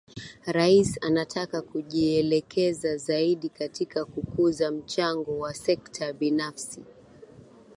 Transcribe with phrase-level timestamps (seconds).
[0.45, 6.83] Rais anataka kujielekeza zaidi katika kukuza mchango wa sekta binafsi